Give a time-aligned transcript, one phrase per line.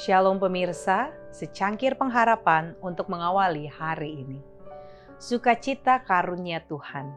[0.00, 4.40] Shalom pemirsa, secangkir pengharapan untuk mengawali hari ini.
[5.20, 7.12] Sukacita karunia Tuhan,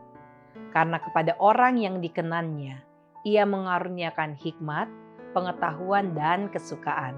[0.76, 2.84] karena kepada orang yang dikenannya,
[3.24, 4.92] ia mengaruniakan hikmat,
[5.32, 7.16] pengetahuan, dan kesukaan.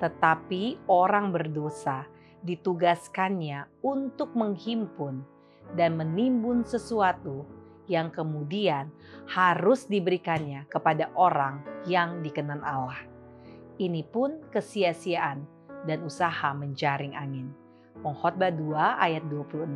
[0.00, 2.08] Tetapi orang berdosa
[2.48, 5.20] ditugaskannya untuk menghimpun
[5.76, 7.44] dan menimbun sesuatu
[7.92, 8.88] yang kemudian
[9.28, 13.17] harus diberikannya kepada orang yang dikenan Allah.
[13.78, 15.46] Ini pun kesia-siaan
[15.86, 17.54] dan usaha menjaring angin.
[18.02, 19.70] Pengkhotbah 2 ayat 26.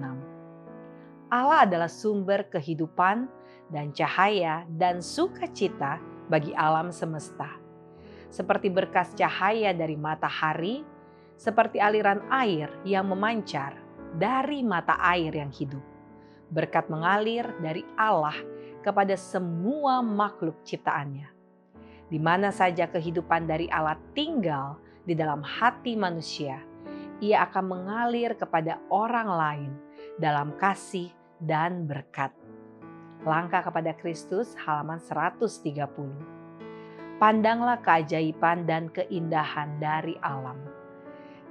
[1.30, 3.30] Allah adalah sumber kehidupan
[3.70, 7.46] dan cahaya dan sukacita bagi alam semesta.
[8.26, 10.82] Seperti berkas cahaya dari matahari,
[11.38, 13.78] seperti aliran air yang memancar
[14.18, 15.82] dari mata air yang hidup.
[16.50, 18.34] Berkat mengalir dari Allah
[18.82, 21.31] kepada semua makhluk ciptaannya
[22.12, 24.76] di mana saja kehidupan dari Allah tinggal
[25.08, 26.60] di dalam hati manusia,
[27.24, 29.72] ia akan mengalir kepada orang lain
[30.20, 31.08] dalam kasih
[31.40, 32.36] dan berkat.
[33.24, 35.72] Langkah kepada Kristus halaman 130.
[37.16, 40.60] Pandanglah keajaiban dan keindahan dari alam.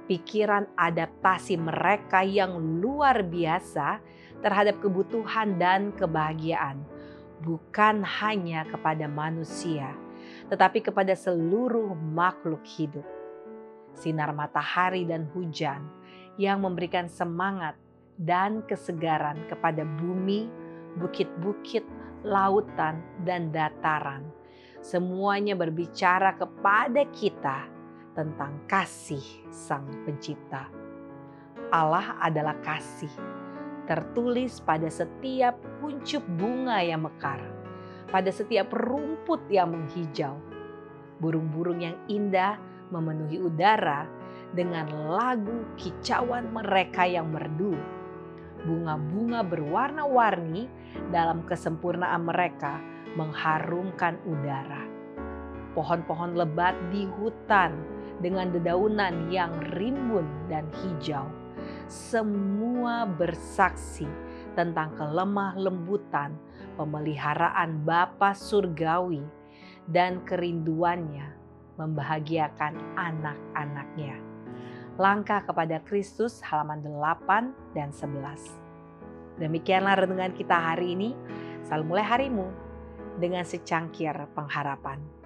[0.06, 3.98] Pikiran adaptasi mereka yang luar biasa
[4.44, 6.84] terhadap kebutuhan dan kebahagiaan,
[7.40, 9.96] bukan hanya kepada manusia,
[10.48, 13.06] tetapi kepada seluruh makhluk hidup.
[13.92, 15.84] Sinar matahari dan hujan
[16.40, 17.76] yang memberikan semangat
[18.16, 20.48] dan kesegaran kepada bumi,
[20.96, 21.84] bukit-bukit,
[22.24, 24.24] lautan, dan dataran.
[24.82, 27.68] Semuanya berbicara kepada kita
[28.12, 30.68] tentang kasih Sang Pencipta.
[31.72, 33.12] Allah adalah kasih,
[33.88, 37.61] tertulis pada setiap kuncup bunga yang mekar
[38.12, 40.36] pada setiap rumput yang menghijau.
[41.16, 42.60] Burung-burung yang indah
[42.92, 44.04] memenuhi udara
[44.52, 47.72] dengan lagu kicauan mereka yang merdu.
[48.62, 50.68] Bunga-bunga berwarna-warni
[51.08, 52.78] dalam kesempurnaan mereka
[53.16, 54.84] mengharumkan udara.
[55.72, 57.72] Pohon-pohon lebat di hutan
[58.20, 61.26] dengan dedaunan yang rimbun dan hijau.
[61.88, 64.06] Semua bersaksi
[64.52, 66.36] tentang kelemah lembutan
[66.76, 69.22] pemeliharaan Bapa Surgawi
[69.90, 71.34] dan kerinduannya
[71.76, 74.16] membahagiakan anak-anaknya.
[75.00, 79.40] Langkah kepada Kristus halaman 8 dan 11.
[79.40, 81.16] Demikianlah renungan kita hari ini.
[81.64, 82.46] Selalu mulai harimu
[83.16, 85.21] dengan secangkir pengharapan.